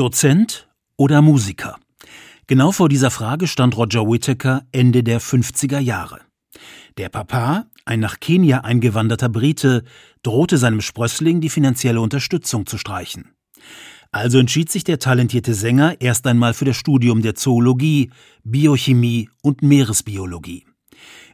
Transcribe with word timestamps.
Dozent 0.00 0.66
oder 0.96 1.20
Musiker? 1.20 1.76
Genau 2.46 2.72
vor 2.72 2.88
dieser 2.88 3.10
Frage 3.10 3.46
stand 3.46 3.76
Roger 3.76 4.08
Whittaker 4.08 4.62
Ende 4.72 5.02
der 5.02 5.20
50er 5.20 5.78
Jahre. 5.78 6.20
Der 6.96 7.10
Papa, 7.10 7.66
ein 7.84 8.00
nach 8.00 8.18
Kenia 8.18 8.62
eingewanderter 8.62 9.28
Brite, 9.28 9.84
drohte 10.22 10.56
seinem 10.56 10.80
Sprössling 10.80 11.42
die 11.42 11.50
finanzielle 11.50 12.00
Unterstützung 12.00 12.64
zu 12.64 12.78
streichen. 12.78 13.34
Also 14.10 14.38
entschied 14.38 14.72
sich 14.72 14.84
der 14.84 15.00
talentierte 15.00 15.52
Sänger 15.52 16.00
erst 16.00 16.26
einmal 16.26 16.54
für 16.54 16.64
das 16.64 16.78
Studium 16.78 17.20
der 17.20 17.34
Zoologie, 17.34 18.10
Biochemie 18.42 19.28
und 19.42 19.60
Meeresbiologie. 19.60 20.64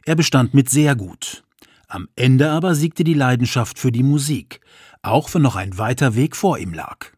Er 0.03 0.17
bestand 0.17 0.53
mit 0.53 0.69
sehr 0.69 0.97
gut. 0.97 1.45
Am 1.87 2.09
Ende 2.17 2.49
aber 2.49 2.75
siegte 2.75 3.05
die 3.05 3.13
Leidenschaft 3.13 3.79
für 3.79 3.93
die 3.93 4.03
Musik, 4.03 4.59
auch 5.03 5.33
wenn 5.33 5.43
noch 5.43 5.55
ein 5.55 5.77
weiter 5.77 6.15
Weg 6.15 6.35
vor 6.35 6.57
ihm 6.57 6.73
lag. 6.73 7.16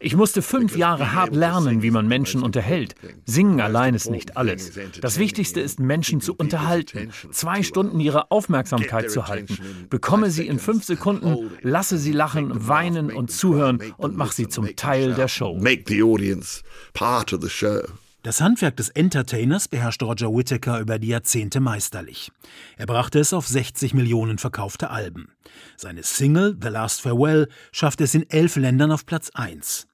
Ich 0.00 0.16
musste 0.16 0.42
fünf 0.42 0.76
Jahre 0.76 1.12
hart 1.12 1.34
lernen, 1.34 1.82
wie 1.82 1.90
man 1.90 2.08
Menschen 2.08 2.42
unterhält. 2.42 2.94
Singen 3.24 3.60
allein 3.60 3.94
ist 3.94 4.10
nicht 4.10 4.36
alles. 4.36 4.72
Das 5.00 5.18
Wichtigste 5.18 5.60
ist, 5.60 5.80
Menschen 5.80 6.20
zu 6.20 6.34
unterhalten, 6.34 7.10
zwei 7.32 7.62
Stunden 7.62 8.00
ihre 8.00 8.30
Aufmerksamkeit 8.30 9.10
zu 9.10 9.28
halten. 9.28 9.58
Bekomme 9.88 10.30
sie 10.30 10.46
in 10.46 10.58
fünf 10.58 10.84
Sekunden, 10.84 11.50
lasse 11.62 11.98
sie 11.98 12.12
lachen, 12.12 12.68
weinen 12.68 13.10
und 13.10 13.30
zuhören 13.30 13.80
und 13.96 14.16
mach 14.16 14.32
sie 14.32 14.48
zum 14.48 14.76
Teil 14.76 15.14
der 15.14 15.28
Show. 15.28 15.58
Make 15.60 15.84
the 15.86 16.02
audience 16.02 16.62
part 16.92 17.32
of 17.32 17.42
the 17.42 17.48
show. 17.48 17.80
Das 18.22 18.42
Handwerk 18.42 18.76
des 18.76 18.90
Entertainers 18.90 19.66
beherrschte 19.66 20.04
Roger 20.04 20.28
Whittaker 20.28 20.78
über 20.78 20.98
die 20.98 21.08
Jahrzehnte 21.08 21.58
meisterlich. 21.58 22.30
Er 22.76 22.84
brachte 22.84 23.18
es 23.18 23.32
auf 23.32 23.48
60 23.48 23.94
Millionen 23.94 24.36
verkaufte 24.36 24.90
Alben. 24.90 25.32
Seine 25.78 26.02
Single 26.02 26.54
The 26.60 26.68
Last 26.68 27.00
Farewell 27.00 27.48
schaffte 27.72 28.04
es 28.04 28.14
in 28.14 28.28
elf 28.28 28.56
Ländern 28.56 28.92
auf 28.92 29.06
Platz 29.06 29.30
1. 29.32 29.86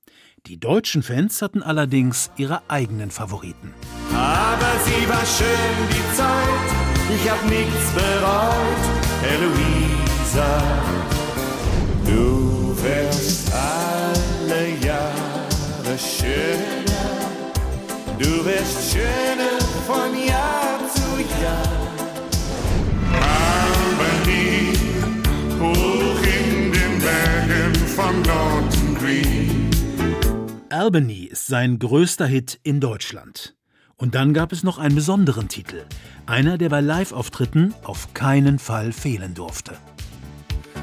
Die 0.47 0.59
deutschen 0.59 1.05
Fans 1.05 1.41
hatten 1.41 1.63
allerdings 1.63 2.33
ihre 2.37 2.69
eigenen 2.69 3.13
Favoriten. 3.13 3.73
Aber 4.13 4.73
sie 4.85 5.09
war 5.09 5.25
schön 5.25 5.89
die 5.89 6.17
Zeit, 6.17 7.15
ich 7.15 7.31
hab 7.31 7.45
nichts 7.49 7.93
bereut, 7.93 8.83
Eloisa. 9.23 10.63
Du 12.05 12.77
wirst 12.83 13.53
alle 13.53 14.69
Jahre 14.85 15.97
schön. 15.97 17.16
Du 18.19 18.45
wirst 18.47 18.93
schöner 18.93 19.61
von 19.87 20.17
Jahr 20.27 20.81
zu 20.95 21.21
Jahr. 21.43 21.63
Albany, 23.13 24.73
hoch 25.61 26.23
in 26.23 26.73
den 26.73 26.99
Bergen 26.99 27.75
von 27.75 28.23
Norton 28.23 28.95
Green. 28.95 29.71
Albany 30.71 31.25
ist 31.25 31.47
sein 31.47 31.79
größter 31.79 32.27
Hit 32.27 32.59
in 32.63 32.81
Deutschland. 32.81 33.55
Und 33.97 34.15
dann 34.15 34.33
gab 34.33 34.51
es 34.53 34.63
noch 34.63 34.79
einen 34.79 34.95
besonderen 34.95 35.49
Titel, 35.49 35.85
einer, 36.25 36.57
der 36.57 36.71
bei 36.71 36.81
Live-Auftritten 36.81 37.75
auf 37.85 38.15
keinen 38.15 38.59
Fall 38.59 38.93
fehlen 38.93 39.35
durfte. 39.35 39.73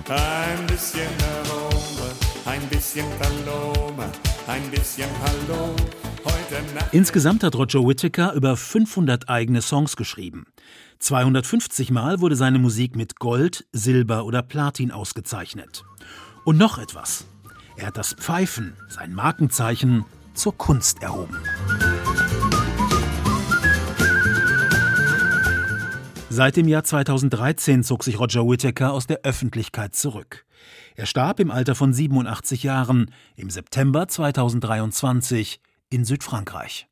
Ein 0.08 0.67
bisschen 0.67 1.09
Aroma, 1.48 2.11
ein 2.45 2.61
bisschen 2.70 3.06
Paloma, 3.20 4.06
ein 4.45 4.70
bisschen 4.70 5.09
Hallo. 5.23 5.73
Insgesamt 6.91 7.44
hat 7.44 7.55
Roger 7.55 7.86
Whittaker 7.86 8.33
über 8.33 8.55
500 8.55 9.30
eigene 9.30 9.61
Songs 9.61 9.95
geschrieben. 9.95 10.45
250 10.99 11.91
Mal 11.91 12.22
wurde 12.22 12.36
seine 12.36 12.59
Musik 12.59 12.95
mit 12.95 13.19
Gold, 13.19 13.66
Silber 13.72 14.25
oder 14.25 14.41
Platin 14.41 14.91
ausgezeichnet. 14.91 15.83
Und 16.45 16.58
noch 16.58 16.77
etwas. 16.77 17.25
Er 17.75 17.88
hat 17.88 17.97
das 17.97 18.14
Pfeifen, 18.14 18.73
sein 18.88 19.14
Markenzeichen, 19.14 20.05
zur 20.33 20.58
Kunst 20.58 21.02
erhoben. 21.02 21.38
Seit 26.30 26.58
dem 26.58 26.67
Jahr 26.67 26.83
2013 26.83 27.83
zog 27.83 28.04
sich 28.04 28.20
Roger 28.20 28.48
Whittaker 28.48 28.92
aus 28.92 29.05
der 29.05 29.21
Öffentlichkeit 29.21 29.95
zurück. 29.95 30.45
Er 30.95 31.05
starb 31.05 31.39
im 31.39 31.52
Alter 31.52 31.75
von 31.75 31.93
87 31.93 32.64
Jahren 32.64 33.11
im 33.36 33.49
September 33.49 34.08
2023 34.08 35.60
in 35.93 36.05
Südfrankreich. 36.05 36.87